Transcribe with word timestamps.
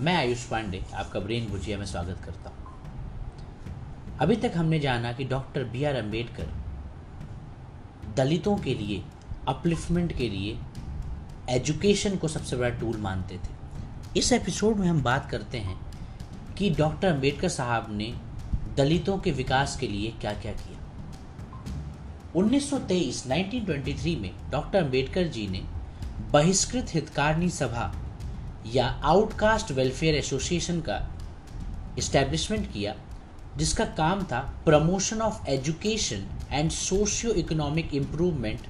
मैं 0.00 0.14
आयुष 0.16 0.42
पांडे, 0.44 0.82
आपका 0.94 1.20
ब्रेन 1.20 1.46
भुजिया 1.46 1.78
में 1.78 1.84
स्वागत 1.86 2.20
करता 2.24 2.50
हूँ। 2.50 4.18
अभी 4.20 4.36
तक 4.36 4.52
हमने 4.56 4.78
जाना 4.80 5.12
कि 5.12 5.24
डॉक्टर 5.24 5.64
बी 5.64 5.84
आर 5.84 5.94
अंबेडकर 5.94 6.46
दलितों 8.16 8.56
के 8.56 8.74
लिए 8.74 9.02
अपलिफ्टमेंट 9.48 10.16
के 10.16 10.28
लिए 10.28 10.56
एजुकेशन 11.50 12.16
को 12.16 12.28
सबसे 12.28 12.56
बड़ा 12.56 12.68
टूल 12.78 12.96
मानते 12.96 13.34
थे। 13.34 14.18
इस 14.18 14.32
एपिसोड 14.32 14.76
में 14.76 14.88
हम 14.88 15.02
बात 15.02 15.30
करते 15.30 15.58
हैं 15.58 15.78
कि 16.58 16.70
डॉक्टर 16.70 17.08
अंबेडकर 17.08 17.48
साहब 17.48 17.86
ने 17.90 18.12
दलितों 18.76 19.18
के 19.18 19.30
विकास 19.32 19.76
के 19.76 19.88
लिए 19.88 20.14
क्या। 20.20 20.32
क्या 20.32 20.52
किया 20.52 20.78
1923 22.36 23.26
1923 23.26 24.20
में 24.20 24.30
डॉक्टर 24.50 24.84
अंबेडकर 24.84 25.28
जी 25.28 25.48
ने 25.48 25.62
बहिष्कृत 26.32 26.94
हितकारिणी 26.94 27.50
सभा 27.50 27.92
या 28.66 28.86
आउटकास्ट 28.86 29.70
वेलफेयर 29.72 30.14
एसोसिएशन 30.14 30.80
का 30.80 30.98
इस्टेब्लिशमेंट 31.98 32.72
किया, 32.72 32.94
जिसका 33.56 33.84
काम 33.96 34.22
था 34.22 34.40
promotion 34.64 35.20
of 35.20 35.46
education 35.50 36.26
and 36.52 36.70
socio 36.70 37.32
economic 37.34 37.94
improvement 37.94 38.66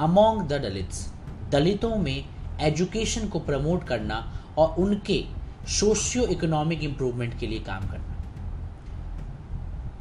among 0.00 0.42
the 0.42 0.60
Dalits 0.62 1.06
दलितों 1.50 1.96
में 1.96 2.24
एजुकेशन 2.60 3.28
को 3.28 3.38
प्रमोट 3.40 3.84
करना 3.84 4.16
और 4.58 4.74
उनके 4.80 5.22
सोशियो 5.70 6.26
इकोनॉमिक 6.26 6.82
इम्प्रूवमेंट 6.84 7.38
के 7.40 7.46
लिए 7.46 7.60
काम 7.60 7.88
करना। 7.88 8.10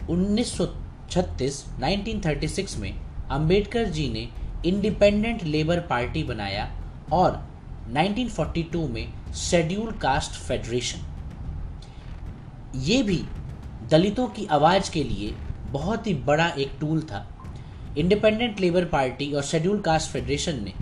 1936 0.09 1.63
1936 1.79 2.77
में 2.77 2.93
अंबेडकर 3.31 3.85
जी 3.89 4.09
ने 4.09 4.27
इंडिपेंडेंट 4.65 5.43
लेबर 5.43 5.79
पार्टी 5.79 6.23
बनाया 6.23 6.69
और 7.13 7.41
1942 7.91 8.87
में 8.89 9.33
शेड्यूल 9.33 9.91
कास्ट 9.91 10.31
फेडरेशन। 10.31 10.99
ये 12.75 13.01
भी 13.03 13.23
दलितों 13.89 14.27
की 14.27 14.45
आवाज़ 14.45 14.91
के 14.91 15.03
लिए 15.03 15.31
बहुत 15.71 16.07
ही 16.07 16.13
बड़ा 16.13 16.47
एक 16.49 16.71
टूल 16.79 17.01
था। 17.01 17.27
इंडिपेंडेंट 17.97 18.59
लेबर 18.59 18.85
पार्टी 18.85 19.31
और 19.33 19.43
शेड्यूल 19.43 19.79
कास्ट 19.79 20.11
फेडरेशन 20.11 20.63
ने 20.63 20.73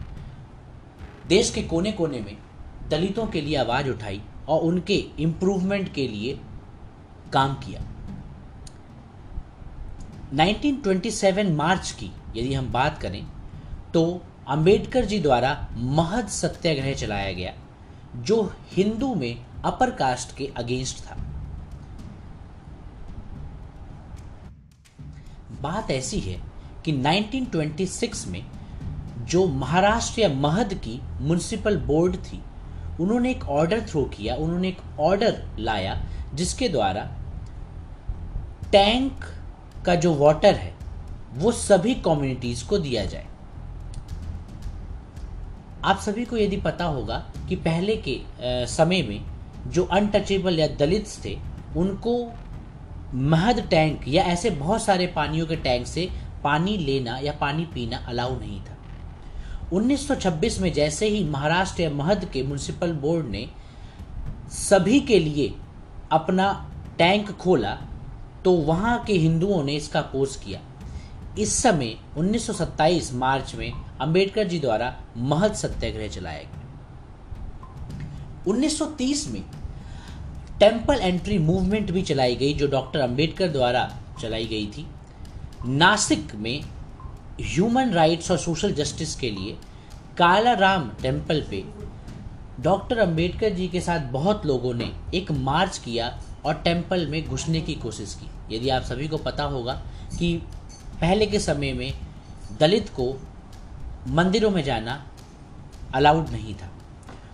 देश 1.28 1.50
के 1.50 1.62
कोने 1.64 1.92
कोने 1.92 2.20
में 2.20 2.38
दलितों 2.90 3.26
के 3.28 3.42
लिए 3.42 3.56
आवाज़ 3.56 3.90
उठाई 3.90 4.22
और 4.48 4.62
उनके 4.62 4.96
इम्प्रूवमेंट 5.20 5.94
के 5.94 6.08
लिए 6.08 6.40
काम 7.34 7.54
किया। 7.56 7.82
1927 10.34 11.52
मार्च 11.52 11.92
की 11.92 12.12
यदि 12.36 12.54
हम 12.54 12.72
बात 12.72 12.98
करें 12.98 13.26
तो 13.94 14.22
अंबेडकर 14.50 15.06
जी 15.06 15.20
द्वारा 15.20 15.68
महद 15.78 16.28
सत्याग्रह 16.28 16.94
चलाया 16.94 17.34
गया, 17.34 17.54
जो 18.16 18.54
हिंदू 18.72 19.16
में 19.16 19.46
अपर 19.66 19.92
कास्ट 19.92 20.36
के 20.38 20.50
अगेंस्ट 20.58 21.00
था। 21.00 21.18
बात 25.62 25.92
ऐसी 25.92 26.20
है 26.20 26.40
कि 26.86 26.92
1926 26.92 28.28
में 28.28 28.46
जो 29.20 29.48
महाराष्ट्र 29.48 30.22
या 30.22 30.30
महद 30.30 30.74
की 30.74 31.00
म्यूनिसिपल 31.22 31.78
बोर्ड 31.78 32.16
थी, 32.16 32.42
उन्होंने 33.00 33.32
एक 33.32 33.44
ऑर्डर 33.44 33.82
थ्रो 33.82 34.04
किया, 34.04 34.36
उन्होंने 34.36 34.68
एक 34.68 35.00
ऑर्डर 35.00 35.44
लाया, 35.60 36.02
जिसके 36.34 36.70
द्वारा 36.70 37.10
टैंक 38.72 39.26
का 39.86 39.96
जो 39.96 40.14
वाटर 40.14 40.56
है, 40.56 40.74
वो 41.34 41.52
सभी 41.52 41.96
कम्युनिटीज 41.96 42.62
को 42.62 42.78
दिया 42.78 43.06
जाए। 43.06 43.29
आप 45.86 46.00
सभी 46.00 46.26
को 46.26 46.38
यदि 46.38 46.58
पता 46.58 46.86
होगा 46.86 47.18
कि 47.50 47.56
पहले 47.58 47.96
के 48.08 48.20
समय 48.68 49.02
में 49.02 49.22
जो 49.72 49.84
अनटचेबल 49.84 50.60
या 50.60 50.68
दलित 50.80 51.08
थे, 51.26 51.38
उनको 51.78 52.32
महद 53.14 53.60
टैंक 53.72 54.08
या 54.08 54.24
ऐसे 54.24 54.50
बहुत 54.50 54.84
सारे 54.84 55.08
पानियों 55.08 55.46
के 55.48 55.56
टैंक 55.58 55.88
से 55.88 56.10
पानी 56.44 56.78
लेना 56.78 57.18
या 57.18 57.32
पानी 57.42 57.66
पीना 57.74 57.98
अलाउ 58.08 58.40
नहीं 58.40 58.60
था। 58.62 58.76
1926 59.74 60.60
में 60.60 60.72
जैसे 60.74 61.08
ही 61.08 61.24
महाराष्ट्र 61.24 61.82
या 61.82 61.90
महद 61.92 62.26
के 62.34 62.44
म्यूनसिपल 62.44 62.94
बोर्ड 63.02 63.26
ने 63.26 63.48
सभी 64.52 65.00
के 65.00 65.20
लिए 65.20 65.54
अपना 66.12 66.52
टैंक 66.98 67.32
खोला 67.32 67.78
तो 68.46 68.52
वहाँ 68.52 69.04
के 69.08 69.14
हिंदुओं 69.14 69.64
ने 69.64 69.76
इसका 69.76 70.00
अपोज 70.00 70.36
किया। 70.36 70.60
इस 71.40 71.54
समय 71.56 71.96
1927 72.18 73.14
मार्च 73.14 73.54
में 73.56 73.72
अंबेडकर 74.02 74.48
जी 74.48 74.60
द्वारा 74.60 74.94
महद 75.18 75.54
सत्याग्रह 75.54 76.08
चलाया 76.08 76.44
गया 76.44 76.58
1930 78.48 79.28
में 79.28 79.42
टेंपल 80.60 81.00
एंट्री 81.02 81.38
मूवमेंट 81.38 81.92
भी 81.92 82.02
चलाई 82.02 82.36
गई, 82.36 82.54
जो 82.54 82.68
डॉक्टर 82.68 83.00
अंबेडकर 83.00 83.48
द्वारा 83.48 83.90
चलाई 84.22 84.46
गई 84.46 84.66
थी। 84.68 84.86
नासिक 85.66 86.36
में 86.36 86.62
ह्यूमन 87.42 87.92
राइट्स 87.92 88.32
और 88.32 88.38
सोशल 88.38 88.74
जस्टिस 88.74 89.16
के 89.16 89.30
लिए 89.30 89.58
काला 90.18 90.54
राम 90.54 90.90
टेंपल 91.02 91.44
पे 91.50 91.64
डॉक्टर 92.60 92.98
अंबेडकर 92.98 93.50
जी 93.50 93.68
के 93.68 93.82
साथ 93.82 94.12
बहुत 94.12 94.46
लोगों 94.46 94.74
ने 94.74 94.92
एक 95.14 95.32
मार्च 95.32 95.78
किया 95.78 96.18
और 96.46 96.54
टेंपल 96.54 97.08
में 97.08 97.24
घुसने 97.28 97.62
की 97.62 97.74
कोशिश 97.76 98.14
की। 98.14 98.56
यदि 98.56 98.70
आप 98.70 98.84
सभी 98.84 99.08
को 99.08 99.18
पता 99.18 99.44
होगा 99.44 99.74
कि 100.20 100.42
पहले 101.02 101.26
के 101.26 101.40
समय 101.40 101.74
में 101.74 101.94
दलित 102.60 102.90
को 102.90 103.14
मंदिरों 104.08 104.50
में 104.52 104.64
जाना 104.64 105.04
अलाउड 105.96 106.30
नहीं 106.30 106.54
था। 106.54 106.72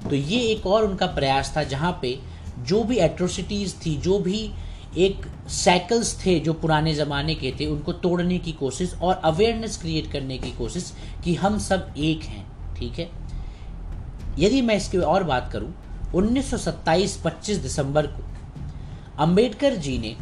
तो 0.10 0.16
ये 0.16 0.40
एक 0.40 0.66
और 0.68 0.86
उनका 0.86 1.06
प्रयास 1.06 1.54
था 1.58 1.64
जहाँ 1.64 2.00
पे 2.02 2.20
जो 2.60 2.84
भी 2.84 2.98
एट्रोसिटीज़ 2.98 3.76
थी, 3.86 3.96
जो 3.96 4.20
भी 4.20 4.52
एक 4.98 5.26
साइकिल्स 5.50 6.26
थे 6.26 6.40
जो 6.40 6.54
पुराने 6.54 6.94
ज़माने 6.96 7.36
के 7.36 7.52
थे, 7.60 7.66
उनको 7.66 7.94
तोड़ने 7.94 8.38
की 8.40 8.52
कोशिश 8.52 8.94
और 8.94 9.16
अवेयरनेस 9.16 9.78
क्रिएट 9.78 10.12
करने 10.12 10.38
की 10.38 10.52
कोशिश 10.52 10.94
कि 11.24 11.36
हम 11.36 11.58
सब 11.60 11.94
एक 11.98 12.24
हैं, 12.24 12.46
ठीक 12.76 13.00
है? 13.00 13.10
यदि 14.40 14.62
मैं 14.62 14.76
इसकी 14.76 14.98
और 14.98 15.24
बात 15.24 15.50
करूँ 15.54 15.74
1927 16.16 17.18
25 17.26 17.58
दिसंबर 17.58 18.08
को 18.08 18.24
अंबेडकर 19.20 19.76
जी 19.76 19.98
ने 19.98 20.16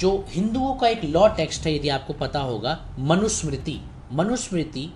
जो 0.00 0.26
हिंदुओं 0.28 0.74
का 0.74 0.88
एक 0.88 1.04
लॉ 1.04 1.28
टेक्स्ट 1.28 1.66
है, 1.66 1.76
यदि 1.76 1.88
आपको 1.88 2.12
पता 2.12 2.40
होगा, 2.40 2.86
मनुस्मृति। 2.98 3.80
मनुस्मृति 4.12 4.92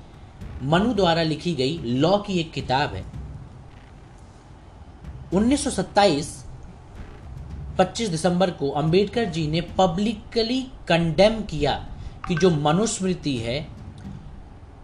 मनु 0.62 0.94
द्वारा 0.94 1.22
लिखी 1.22 1.54
गई 1.54 1.78
लॉ 1.78 2.18
की 2.18 2.38
एक 2.38 2.52
किताब 2.52 2.94
है। 2.94 3.04
1927 5.34 6.44
25 7.78 8.08
दिसंबर 8.08 8.50
को 8.50 8.70
अंबेडकर 8.70 9.24
जी 9.24 9.46
ने 9.48 9.60
पब्लिकली 9.60 10.62
कंडेम 10.88 11.42
किया 11.42 11.88
कि 12.28 12.34
जो 12.34 12.50
मनुस्मृति 12.50 13.36
है, 13.36 13.68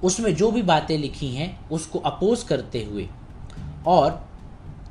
उसमें 0.03 0.35
जो 0.35 0.51
भी 0.51 0.63
बातें 0.63 0.99
लिखी 0.99 1.29
हैं, 1.29 1.69
उसको 1.69 1.99
अपोज 1.99 2.43
करते 2.43 2.85
हुए। 2.85 3.09
और 3.87 4.29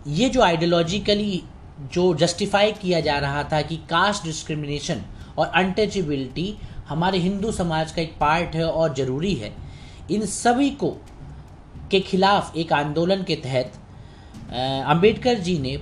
ये 0.07 0.29
जो 0.29 0.41
आइडियोलॉजिकली 0.41 1.43
जो 1.93 2.13
जस्टिफाई 2.15 2.71
किया 2.71 2.99
जा 2.99 3.17
रहा 3.17 3.43
था 3.43 3.61
कि 3.61 3.77
कास्ट 3.77 4.23
डिस्क्रिमिनेशन 4.23 5.01
और 5.37 5.47
अनटचेबिलिटी 5.47 6.53
हमारे 6.87 7.17
हिंदू 7.19 7.51
समाज 7.51 7.91
का 7.91 8.01
एक 8.01 8.15
पार्ट 8.19 8.55
है 8.55 8.65
और 8.65 8.93
ज़रूरी 8.95 9.33
है। 9.35 9.53
इन 10.11 10.25
सभी 10.25 10.69
को 10.75 10.95
के 11.91 11.99
खिलाफ 11.99 12.55
एक 12.57 12.73
आंदोलन 12.73 13.23
के 13.23 13.35
तहत 13.35 13.73
अंबेडकर 14.87 15.39
जी 15.39 15.57
ने 15.59 15.77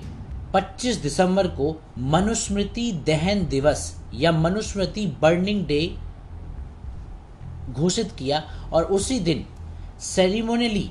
25 0.54 1.02
दिसंबर 1.02 1.48
को 1.48 1.76
मनुस्मृति 2.12 2.92
दहन 3.08 3.46
दिवस 3.48 3.96
या 4.14 4.32
मनुस्मृति 4.32 5.06
बर्निंग 5.22 5.66
डे 5.66 5.82
घोषित 7.70 8.12
किया 8.20 8.44
और 8.74 8.84
उसी 8.94 9.20
दिन 9.20 9.46
सेरिमोनली 10.04 10.90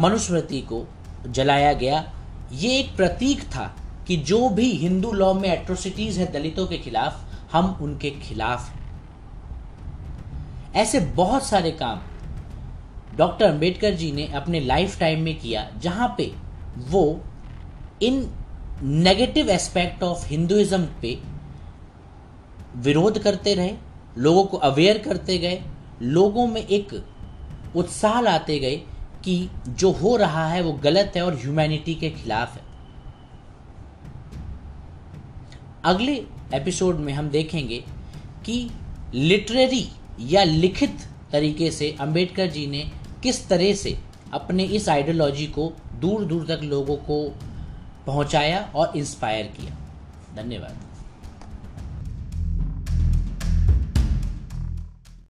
मनुस्मृति 0.00 0.60
को 0.62 0.86
जलाया 1.28 1.72
गया। 1.72 2.04
ये 2.52 2.78
एक 2.78 2.96
प्रतीक 2.96 3.42
था 3.50 3.74
कि 4.06 4.16
जो 4.16 4.48
भी 4.48 4.70
हिंदू 4.72 5.12
लॉ 5.12 5.32
में 5.34 5.48
एट्रोसिटीज 5.48 6.18
है 6.18 6.30
दलितों 6.32 6.66
के 6.66 6.78
खिलाफ 6.78 7.35
हम 7.52 7.78
उनके 7.82 8.10
खिलाफ 8.10 8.68
हैं। 8.70 8.84
ऐसे 10.74 11.00
बहुत 11.16 11.46
सारे 11.46 11.70
काम 11.72 12.00
डॉक्टर 13.16 13.44
अंबेडकर 13.44 13.94
जी 13.94 14.10
ने 14.12 14.26
अपने 14.32 14.60
लाइफ 14.60 14.98
टाइम 15.00 15.22
में 15.22 15.38
किया, 15.38 15.70
जहाँ 15.78 16.14
पे 16.18 16.32
वो 16.88 17.20
इन 18.02 18.28
नेगेटिव 18.82 19.50
एस्पेक्ट 19.50 20.02
ऑफ़ 20.02 20.26
हिंदुइज्म 20.26 20.86
पे 21.02 21.18
विरोध 22.76 23.18
करते 23.18 23.54
रहे, 23.54 23.74
लोगों 24.18 24.44
को 24.44 24.56
अवेयर 24.56 24.98
करते 24.98 25.38
गए, 25.38 25.62
लोगों 26.02 26.46
में 26.46 26.60
एक 26.60 26.92
उत्साह 27.76 28.20
लाते 28.20 28.58
गए 28.58 28.76
कि 29.24 29.48
जो 29.68 29.90
हो 29.92 30.16
रहा 30.16 30.46
है 30.48 30.62
वो 30.62 30.72
गलत 30.82 31.12
है 31.16 31.22
और 31.22 31.34
ह्यूमैनिटी 31.34 31.94
के 31.94 32.10
खिलाफ 32.10 32.54
है। 32.54 32.64
अगले 35.84 36.14
एपिसोड 36.54 36.96
में 36.96 37.12
हम 37.12 37.28
देखेंगे 37.28 37.84
कि 38.44 38.70
लिटरेरी 39.14 39.88
या 40.20 40.44
लिखित 40.44 40.96
तरीके 41.32 41.70
से 41.70 41.96
अंबेडकर 42.00 42.46
जी 42.46 42.66
ने 42.66 42.90
किस 43.22 43.48
तरह 43.48 43.74
से 43.74 43.98
अपने 44.32 44.64
इस 44.64 44.88
आइडियोलॉजी 44.88 45.46
को 45.46 45.72
दूर 46.00 46.24
दूर 46.24 46.46
तक 46.46 46.60
लोगों 46.62 46.96
को 46.96 47.34
पहुँचाया 48.06 48.72
और 48.74 48.96
इंस्पायर 48.96 49.46
किया। 49.46 49.76
धन्यवाद। 50.36 50.76